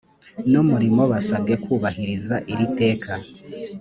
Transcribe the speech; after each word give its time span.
n 0.51 0.53
umurimo 0.63 1.03
basabwe 1.11 1.53
kubahiriza 1.63 2.35
iri 2.51 2.65
teka 2.79 3.13